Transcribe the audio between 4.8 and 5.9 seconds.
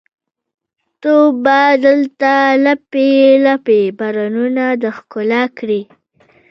د ښکلا کړي